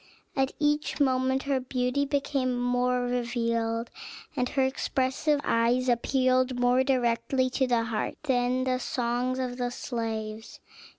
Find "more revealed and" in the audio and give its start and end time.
2.59-4.49